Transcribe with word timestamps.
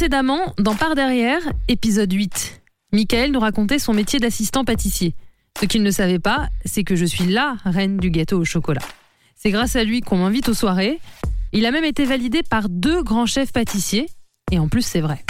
Précédemment, 0.00 0.54
dans 0.56 0.74
Par 0.74 0.94
derrière, 0.94 1.42
épisode 1.68 2.10
8, 2.10 2.62
Michael 2.94 3.32
nous 3.32 3.38
racontait 3.38 3.78
son 3.78 3.92
métier 3.92 4.18
d'assistant 4.18 4.64
pâtissier. 4.64 5.14
Ce 5.60 5.66
qu'il 5.66 5.82
ne 5.82 5.90
savait 5.90 6.18
pas, 6.18 6.48
c'est 6.64 6.84
que 6.84 6.96
je 6.96 7.04
suis 7.04 7.26
la 7.26 7.56
reine 7.66 7.98
du 7.98 8.08
gâteau 8.08 8.38
au 8.38 8.46
chocolat. 8.46 8.80
C'est 9.36 9.50
grâce 9.50 9.76
à 9.76 9.84
lui 9.84 10.00
qu'on 10.00 10.16
m'invite 10.16 10.48
aux 10.48 10.54
soirées. 10.54 10.98
Il 11.52 11.66
a 11.66 11.70
même 11.70 11.84
été 11.84 12.06
validé 12.06 12.42
par 12.42 12.70
deux 12.70 13.02
grands 13.02 13.26
chefs 13.26 13.52
pâtissiers. 13.52 14.08
Et 14.50 14.58
en 14.58 14.68
plus, 14.68 14.80
c'est 14.80 15.02
vrai. 15.02 15.22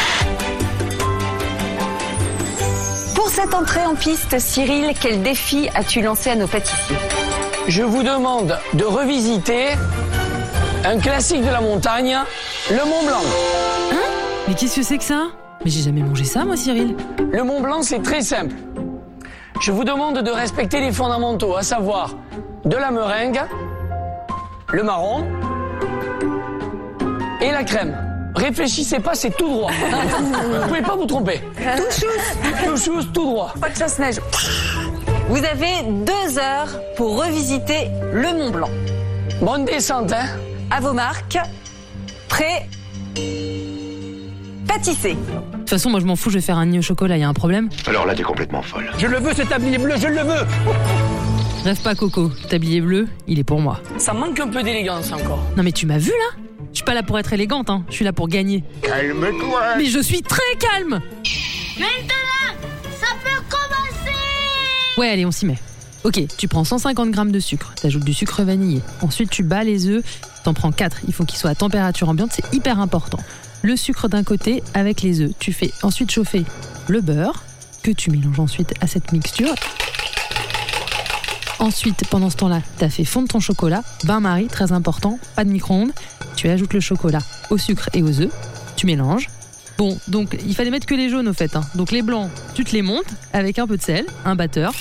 Pour 3.17 3.29
cette 3.29 3.53
entrée 3.53 3.85
en 3.85 3.97
piste, 3.97 4.39
Cyril, 4.39 4.93
quel 5.01 5.21
défi 5.25 5.69
as-tu 5.75 6.01
lancé 6.01 6.31
à 6.31 6.37
nos 6.37 6.47
pâtissiers? 6.47 6.97
Je 7.67 7.83
vous 7.83 8.05
demande 8.05 8.57
de 8.75 8.85
revisiter 8.85 9.71
un 10.85 11.01
classique 11.01 11.43
de 11.43 11.51
la 11.51 11.61
montagne, 11.61 12.17
le 12.71 12.85
Mont 12.85 13.05
Blanc. 13.05 13.80
Mais 14.51 14.57
qu'est-ce 14.57 14.75
que 14.75 14.83
c'est 14.83 14.99
que 14.99 15.05
ça? 15.05 15.29
Mais 15.65 15.71
j'ai 15.71 15.83
jamais 15.83 16.03
mangé 16.03 16.25
ça, 16.25 16.45
moi, 16.45 16.57
Cyril. 16.57 16.97
Le 17.31 17.45
Mont 17.45 17.61
Blanc, 17.61 17.83
c'est 17.83 18.03
très 18.03 18.21
simple. 18.21 18.57
Je 19.61 19.71
vous 19.71 19.85
demande 19.85 20.19
de 20.25 20.31
respecter 20.33 20.81
les 20.81 20.91
fondamentaux, 20.91 21.57
à 21.57 21.63
savoir 21.63 22.17
de 22.65 22.77
la 22.77 22.91
meringue, 22.91 23.41
le 24.73 24.83
marron 24.83 25.25
et 27.41 27.53
la 27.53 27.63
crème. 27.63 27.97
Réfléchissez 28.35 28.99
pas, 28.99 29.15
c'est 29.15 29.31
tout 29.37 29.49
droit. 29.49 29.71
vous 30.19 30.67
pouvez 30.67 30.83
pas 30.83 30.97
vous 30.97 31.07
tromper. 31.07 31.41
Tout 31.77 31.83
chousse, 31.85 32.65
Tout 32.65 32.77
chose, 32.77 33.09
tout 33.15 33.27
droit. 33.27 33.55
pas 33.61 33.69
de 33.69 33.77
chasse-neige. 33.77 34.17
Vous 35.29 35.45
avez 35.45 35.85
deux 35.85 36.39
heures 36.41 36.77
pour 36.97 37.25
revisiter 37.25 37.89
le 38.13 38.33
Mont 38.33 38.51
Blanc. 38.51 38.71
Bonne 39.43 39.65
descente, 39.65 40.13
hein 40.13 40.27
À 40.73 40.81
vos 40.81 40.93
marques, 40.93 41.39
prêt, 42.29 42.67
pâtissez. 44.71 45.15
De 45.15 45.59
toute 45.59 45.71
façon, 45.71 45.91
moi, 45.91 46.01
je 46.01 46.07
m'en 46.07 46.17
fous, 46.17 46.31
je 46.31 46.37
vais 46.37 46.41
faire 46.45 46.59
un 46.59 46.67
nid 46.67 46.79
au 46.79 46.83
chocolat, 46.83 47.17
y 47.17 47.23
a 47.23 47.29
un 47.29 47.35
problème 47.35 47.69
Alors 47.87 48.07
là, 48.07 48.15
t'es 48.15 48.23
complètement 48.23 48.63
folle. 48.63 48.91
Je 48.99 49.07
le 49.07 49.19
veux, 49.19 49.35
cet 49.35 49.49
tablier 49.49 49.79
bleu, 49.79 49.95
je 49.97 50.07
le 50.07 50.23
veux 50.23 50.47
Rêve 51.65 51.81
pas, 51.83 51.95
Coco. 51.95 52.31
Tablier 52.49 52.81
bleu, 52.81 53.09
il 53.27 53.39
est 53.39 53.45
pour 53.45 53.61
moi. 53.61 53.81
Ça 53.99 54.13
manque 54.13 54.39
un 54.41 54.49
peu 54.49 54.63
d'élégance 54.63 55.13
encore. 55.13 55.43
Non, 55.57 55.63
mais 55.63 55.73
tu 55.73 55.87
m'as 55.87 55.99
vu 55.99 56.11
là? 56.11 56.41
Je 56.71 56.77
suis 56.77 56.85
pas 56.85 56.95
là 56.95 57.03
pour 57.03 57.19
être 57.19 57.33
élégante, 57.33 57.69
hein. 57.69 57.85
Je 57.89 57.95
suis 57.95 58.05
là 58.05 58.13
pour 58.13 58.29
gagner. 58.29 58.65
Calme-toi 58.83 59.77
Mais 59.77 59.87
je 59.87 59.99
suis 59.99 60.23
très 60.23 60.57
calme 60.59 61.01
Maintenant, 61.79 62.55
ça 63.01 63.09
peut 63.25 63.43
commencer 63.49 64.17
Ouais, 64.97 65.09
allez, 65.09 65.27
on 65.27 65.33
s'y 65.33 65.47
met. 65.47 65.59
Ok, 66.05 66.21
tu 66.39 66.49
prends 66.49 66.65
150 66.65 67.11
grammes 67.11 67.33
de 67.33 67.41
sucre, 67.41 67.75
t'ajoutes 67.75 68.05
du 68.05 68.15
sucre 68.15 68.43
vanillé. 68.43 68.81
Ensuite, 69.03 69.29
tu 69.29 69.43
bats 69.43 69.65
les 69.65 69.87
œufs, 69.87 70.03
t'en 70.45 70.55
prends 70.55 70.73
4. 70.73 70.99
Il 71.09 71.13
faut 71.13 71.25
qu'ils 71.25 71.39
soient 71.39 71.51
à 71.51 71.55
température 71.55 72.09
ambiante, 72.09 72.31
c'est 72.33 72.55
hyper 72.55 72.81
important. 72.81 73.19
Le 73.63 73.77
sucre 73.77 74.09
d'un 74.09 74.25
côté 74.25 74.63
avec 74.75 75.03
les 75.03 75.21
œufs. 75.21 75.33
Tu 75.39 75.53
fais 75.53 75.73
ensuite 75.83 76.11
chauffer 76.11 76.45
le 76.89 77.01
beurre, 77.01 77.45
que 77.83 77.91
tu 77.91 78.11
mélanges 78.11 78.41
ensuite 78.41 78.75
à 78.81 78.87
cette 78.87 79.13
mixture. 79.13 79.55
Ensuite, 81.59 82.09
pendant 82.09 82.31
ce 82.31 82.37
temps-là, 82.37 82.63
t'as 82.79 82.89
fait 82.89 83.05
fondre 83.05 83.29
ton 83.29 83.41
chocolat. 83.41 83.83
Bain-marie, 84.05 84.47
très 84.49 84.73
important, 84.73 85.19
pas 85.37 85.45
de 85.45 85.51
micro-ondes. 85.51 85.93
Tu 86.37 86.49
ajoutes 86.49 86.73
le 86.73 86.81
chocolat 86.81 87.21
au 87.51 87.59
sucre 87.59 87.91
et 87.93 88.03
aux 88.03 88.21
œufs. 88.21 88.33
Tu 88.77 88.87
mélanges. 88.87 89.29
Bon, 89.77 89.99
donc 90.09 90.37
il 90.47 90.55
fallait 90.55 90.71
mettre 90.71 90.87
que 90.87 90.95
les 90.95 91.11
jaunes 91.11 91.29
au 91.29 91.33
fait. 91.35 91.55
hein. 91.57 91.63
Donc 91.75 91.91
les 91.93 92.03
blancs, 92.03 92.31
tu 92.55 92.65
te 92.65 92.73
les 92.73 92.83
montes 92.83 93.07
avec 93.33 93.59
un 93.59 93.67
peu 93.67 93.77
de 93.77 93.83
sel, 93.83 94.07
un 94.25 94.35
batteur. 94.37 94.73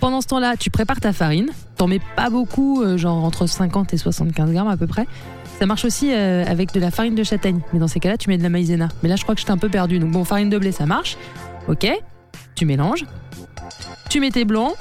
Pendant 0.00 0.20
ce 0.20 0.28
temps-là, 0.28 0.56
tu 0.56 0.70
prépares 0.70 1.00
ta 1.00 1.12
farine. 1.12 1.50
T'en 1.76 1.88
mets 1.88 2.00
pas 2.16 2.30
beaucoup, 2.30 2.82
euh, 2.82 2.96
genre 2.96 3.24
entre 3.24 3.46
50 3.46 3.94
et 3.94 3.96
75 3.96 4.52
grammes 4.52 4.68
à 4.68 4.76
peu 4.76 4.86
près. 4.86 5.06
Ça 5.58 5.66
marche 5.66 5.84
aussi 5.84 6.12
euh, 6.12 6.44
avec 6.46 6.72
de 6.72 6.78
la 6.78 6.90
farine 6.92 7.16
de 7.16 7.24
châtaigne. 7.24 7.60
Mais 7.72 7.80
dans 7.80 7.88
ces 7.88 7.98
cas-là, 7.98 8.16
tu 8.16 8.28
mets 8.28 8.38
de 8.38 8.42
la 8.42 8.48
maïzena. 8.48 8.88
Mais 9.02 9.08
là, 9.08 9.16
je 9.16 9.22
crois 9.22 9.34
que 9.34 9.40
j'étais 9.40 9.50
un 9.50 9.58
peu 9.58 9.68
perdu. 9.68 9.98
Donc 9.98 10.12
bon, 10.12 10.24
farine 10.24 10.50
de 10.50 10.58
blé, 10.58 10.70
ça 10.70 10.86
marche. 10.86 11.16
Ok. 11.66 11.86
Tu 12.54 12.64
mélanges. 12.64 13.06
Tu 14.08 14.20
mets 14.20 14.30
tes 14.30 14.44
blancs 14.44 14.74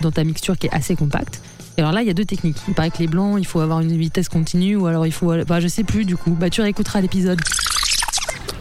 dans 0.00 0.10
ta 0.10 0.24
mixture 0.24 0.56
qui 0.56 0.66
est 0.66 0.74
assez 0.74 0.96
compacte. 0.96 1.42
Et 1.76 1.80
alors 1.80 1.92
là, 1.92 2.00
il 2.00 2.06
y 2.06 2.10
a 2.10 2.14
deux 2.14 2.24
techniques. 2.24 2.56
Il 2.68 2.74
paraît 2.74 2.90
que 2.90 2.98
les 2.98 3.06
blancs, 3.06 3.36
il 3.38 3.46
faut 3.46 3.60
avoir 3.60 3.80
une 3.80 3.96
vitesse 3.96 4.28
continue 4.28 4.76
ou 4.76 4.86
alors 4.86 5.06
il 5.06 5.12
faut. 5.12 5.32
Bah, 5.44 5.60
je 5.60 5.68
sais 5.68 5.84
plus 5.84 6.06
du 6.06 6.16
coup. 6.16 6.30
Bah, 6.30 6.48
tu 6.48 6.62
réécouteras 6.62 7.02
l'épisode. 7.02 7.40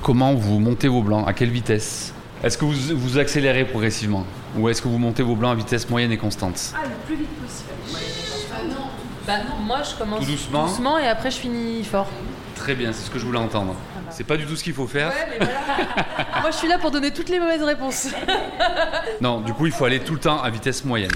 Comment 0.02 0.34
vous 0.34 0.60
montez 0.60 0.90
vos 0.90 1.02
blancs? 1.02 1.26
À 1.28 1.34
quelle 1.34 1.50
vitesse? 1.50 2.14
Est-ce 2.44 2.58
que 2.58 2.66
vous, 2.66 2.98
vous 2.98 3.18
accélérez 3.18 3.66
progressivement? 3.66 4.26
Ou 4.58 4.70
est-ce 4.70 4.82
que 4.82 4.88
vous 4.88 4.98
montez 4.98 5.24
vos 5.24 5.36
blancs 5.36 5.54
à 5.54 5.56
vitesse 5.56 5.90
moyenne 5.90 6.12
et 6.12 6.18
constante 6.18 6.74
Bah 9.26 9.34
non, 9.38 9.56
moi 9.66 9.80
je 9.84 9.96
commence 9.96 10.20
Tout 10.26 10.32
doucement. 10.32 10.66
doucement 10.68 10.98
et 10.98 11.08
après 11.08 11.32
je 11.32 11.38
finis 11.38 11.84
fort. 11.84 12.08
Très 12.56 12.76
bien, 12.76 12.92
c'est 12.94 13.06
ce 13.06 13.10
que 13.10 13.18
je 13.20 13.26
voulais 13.26 13.40
entendre. 13.40 13.76
C'est 14.10 14.26
pas 14.26 14.36
du 14.36 14.46
tout 14.46 14.56
ce 14.56 14.64
qu'il 14.64 14.74
faut 14.74 14.88
faire. 14.88 15.12
moi 16.42 16.52
je 16.52 16.58
suis 16.58 16.68
là 16.68 16.78
pour 16.78 16.92
donner 16.92 17.12
toutes 17.12 17.30
les 17.30 17.40
mauvaises 17.40 17.64
réponses. 17.64 18.08
Non, 19.22 19.40
du 19.40 19.54
coup, 19.54 19.68
il 19.68 19.72
faut 19.72 19.86
aller 19.86 20.00
tout 20.02 20.14
le 20.14 20.20
temps 20.20 20.42
à 20.42 20.50
vitesse 20.50 20.84
moyenne. 20.84 21.12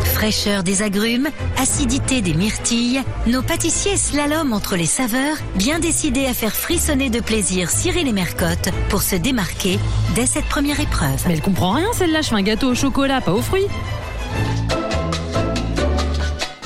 Fraîcheur 0.00 0.62
des 0.62 0.82
agrumes, 0.82 1.28
acidité 1.58 2.22
des 2.22 2.34
myrtilles, 2.34 3.02
nos 3.26 3.42
pâtissiers 3.42 3.96
slalom 3.96 4.52
entre 4.52 4.76
les 4.76 4.86
saveurs, 4.86 5.36
bien 5.56 5.78
décidés 5.78 6.26
à 6.26 6.34
faire 6.34 6.54
frissonner 6.54 7.10
de 7.10 7.20
plaisir 7.20 7.70
Cyril 7.70 8.08
et 8.08 8.12
Mercotte 8.12 8.70
pour 8.88 9.02
se 9.02 9.16
démarquer 9.16 9.78
dès 10.14 10.26
cette 10.26 10.46
première 10.46 10.80
épreuve. 10.80 11.22
Mais 11.26 11.34
elle 11.34 11.42
comprend 11.42 11.72
rien 11.72 11.92
celle-là, 11.92 12.22
je 12.22 12.28
fais 12.28 12.36
un 12.36 12.42
gâteau 12.42 12.70
au 12.70 12.74
chocolat, 12.74 13.20
pas 13.20 13.32
aux 13.32 13.42
fruits. 13.42 13.66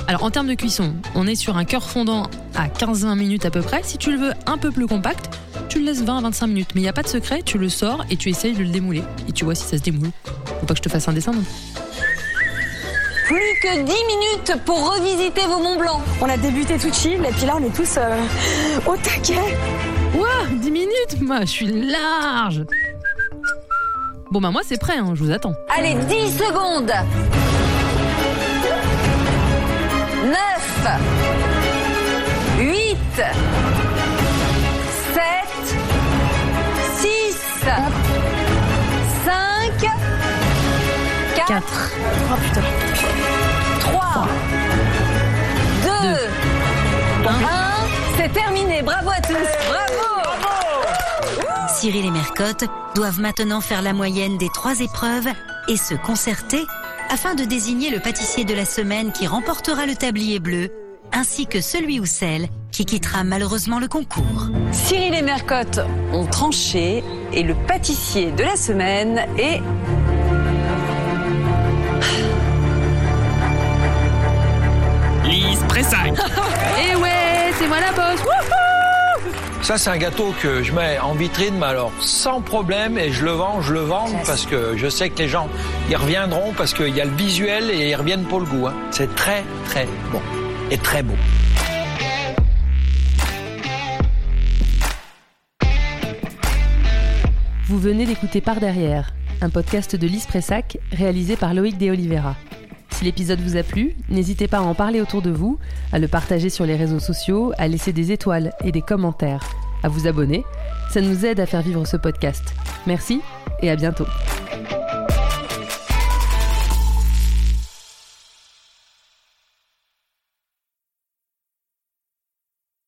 Alors 0.08 0.22
en 0.22 0.30
termes 0.30 0.46
de 0.46 0.54
cuisson, 0.54 0.94
on 1.16 1.26
est 1.26 1.34
sur 1.34 1.56
un 1.56 1.64
cœur 1.64 1.82
fondant 1.82 2.28
à 2.54 2.68
15-20 2.68 3.18
minutes 3.18 3.44
à 3.44 3.50
peu 3.50 3.60
près. 3.60 3.80
Si 3.82 3.98
tu 3.98 4.12
le 4.12 4.18
veux 4.18 4.32
un 4.46 4.56
peu 4.56 4.70
plus 4.70 4.86
compact, 4.86 5.36
tu 5.68 5.80
le 5.80 5.86
laisses 5.86 6.04
20-25 6.04 6.46
minutes. 6.46 6.68
Mais 6.74 6.80
il 6.80 6.84
n'y 6.84 6.88
a 6.88 6.92
pas 6.92 7.02
de 7.02 7.08
secret, 7.08 7.42
tu 7.44 7.58
le 7.58 7.68
sors 7.68 8.04
et 8.08 8.16
tu 8.16 8.28
essayes 8.28 8.54
de 8.54 8.62
le 8.62 8.68
démouler. 8.68 9.02
Et 9.28 9.32
tu 9.32 9.44
vois 9.44 9.56
si 9.56 9.64
ça 9.64 9.76
se 9.76 9.82
démoule. 9.82 10.10
Faut 10.60 10.66
pas 10.66 10.74
que 10.74 10.78
je 10.78 10.82
te 10.82 10.88
fasse 10.88 11.08
un 11.08 11.12
dessin. 11.12 11.32
Plus 13.26 13.58
que 13.60 13.82
10 13.82 13.82
minutes 13.82 14.64
pour 14.64 14.94
revisiter 14.94 15.40
vos 15.46 15.58
Mont 15.58 15.76
Blanc. 15.76 16.00
On 16.20 16.28
a 16.28 16.36
débuté 16.36 16.78
tout 16.78 16.92
chill 16.92 17.24
et 17.24 17.32
puis 17.32 17.44
là 17.44 17.56
on 17.60 17.64
est 17.64 17.74
tous 17.74 17.96
euh, 17.98 18.20
au 18.86 18.96
taquet. 18.96 19.56
Ouah, 20.16 20.46
10 20.52 20.70
minutes 20.70 21.20
Moi, 21.20 21.40
je 21.40 21.46
suis 21.46 21.66
large 21.90 22.62
Bon 24.30 24.40
bah 24.40 24.52
moi 24.52 24.60
c'est 24.64 24.78
prêt, 24.78 24.98
hein, 24.98 25.14
je 25.14 25.24
vous 25.24 25.32
attends. 25.32 25.54
Allez, 25.76 25.94
10 25.94 26.38
secondes. 26.38 26.92
9, 30.24 30.36
8, 32.60 32.96
7, 33.16 33.26
6, 36.96 37.36
5, 39.24 39.80
4, 39.80 41.48
4. 41.48 41.62
3, 41.66 42.85
2, 45.84 45.90
1. 47.28 47.32
C'est 48.16 48.32
terminé. 48.32 48.82
Bravo 48.82 49.10
à 49.10 49.20
tous. 49.20 49.34
Bravo. 49.68 50.06
Cyril 51.74 52.06
et 52.06 52.10
Mercotte 52.10 52.64
doivent 52.94 53.20
maintenant 53.20 53.60
faire 53.60 53.82
la 53.82 53.92
moyenne 53.92 54.38
des 54.38 54.48
trois 54.48 54.80
épreuves 54.80 55.28
et 55.68 55.76
se 55.76 55.94
concerter 55.94 56.64
afin 57.10 57.34
de 57.34 57.44
désigner 57.44 57.90
le 57.90 58.00
pâtissier 58.00 58.44
de 58.44 58.54
la 58.54 58.64
semaine 58.64 59.12
qui 59.12 59.26
remportera 59.26 59.86
le 59.86 59.94
tablier 59.94 60.38
bleu, 60.38 60.70
ainsi 61.12 61.46
que 61.46 61.60
celui 61.60 62.00
ou 62.00 62.06
celle 62.06 62.48
qui 62.72 62.84
quittera 62.84 63.24
malheureusement 63.24 63.78
le 63.78 63.88
concours. 63.88 64.48
Cyril 64.72 65.14
et 65.14 65.22
Mercotte 65.22 65.80
ont 66.12 66.26
tranché 66.26 67.04
et 67.32 67.42
le 67.42 67.54
pâtissier 67.54 68.32
de 68.32 68.42
la 68.42 68.56
semaine 68.56 69.26
est 69.38 69.60
Et 75.76 75.80
Eh 76.92 76.96
ouais, 76.96 77.52
c'est 77.58 77.68
moi 77.68 77.78
la 77.80 77.92
bosse 77.92 78.22
Wouhou 78.22 79.32
Ça, 79.62 79.76
c'est 79.76 79.90
un 79.90 79.98
gâteau 79.98 80.34
que 80.40 80.62
je 80.62 80.72
mets 80.72 80.98
en 80.98 81.12
vitrine, 81.12 81.56
mais 81.58 81.66
alors 81.66 81.92
sans 82.00 82.40
problème, 82.40 82.96
et 82.96 83.12
je 83.12 83.24
le 83.24 83.32
vends, 83.32 83.60
je 83.60 83.74
le 83.74 83.80
vends, 83.80 84.06
parce 84.24 84.46
que 84.46 84.74
je 84.76 84.88
sais 84.88 85.10
que 85.10 85.18
les 85.18 85.28
gens 85.28 85.48
y 85.90 85.94
reviendront, 85.94 86.54
parce 86.56 86.72
qu'il 86.72 86.94
y 86.96 87.00
a 87.00 87.04
le 87.04 87.10
visuel 87.14 87.70
et 87.70 87.90
ils 87.90 87.94
reviennent 87.94 88.24
pour 88.24 88.40
le 88.40 88.46
goût. 88.46 88.66
hein. 88.68 88.74
C'est 88.90 89.14
très, 89.14 89.44
très 89.66 89.86
bon. 90.10 90.22
Et 90.70 90.78
très 90.78 91.02
beau. 91.02 91.14
Vous 97.66 97.78
venez 97.78 98.06
d'écouter 98.06 98.40
Par 98.40 98.60
Derrière, 98.60 99.12
un 99.40 99.50
podcast 99.50 99.96
de 99.96 100.06
Lise 100.06 100.26
Pressac 100.26 100.78
réalisé 100.92 101.36
par 101.36 101.52
Loïc 101.52 101.76
De 101.78 101.90
Oliveira. 101.90 102.36
Si 102.96 103.04
l'épisode 103.04 103.40
vous 103.40 103.58
a 103.58 103.62
plu, 103.62 103.94
n'hésitez 104.08 104.48
pas 104.48 104.56
à 104.56 104.62
en 104.62 104.74
parler 104.74 105.02
autour 105.02 105.20
de 105.20 105.30
vous, 105.30 105.58
à 105.92 105.98
le 105.98 106.08
partager 106.08 106.48
sur 106.48 106.64
les 106.64 106.76
réseaux 106.76 106.98
sociaux, 106.98 107.52
à 107.58 107.68
laisser 107.68 107.92
des 107.92 108.10
étoiles 108.10 108.54
et 108.64 108.72
des 108.72 108.80
commentaires, 108.80 109.44
à 109.82 109.88
vous 109.90 110.06
abonner. 110.06 110.46
Ça 110.90 111.02
nous 111.02 111.26
aide 111.26 111.38
à 111.38 111.44
faire 111.44 111.60
vivre 111.60 111.86
ce 111.86 111.98
podcast. 111.98 112.54
Merci 112.86 113.20
et 113.60 113.68
à 113.68 113.76
bientôt. 113.76 114.06